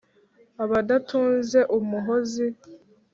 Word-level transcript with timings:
Abadatunze 0.63 1.59
Umuhozi, 1.77 2.45